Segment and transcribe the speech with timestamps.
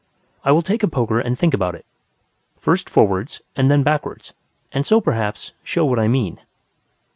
[0.43, 1.85] I will take a poker and think about it;
[2.57, 4.33] first forwards and then backwards;
[4.71, 6.39] and so, perhaps, show what I mean.